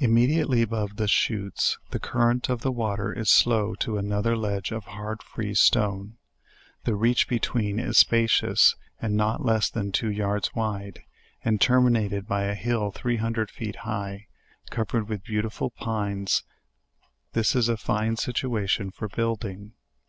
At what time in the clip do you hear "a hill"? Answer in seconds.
12.42-12.90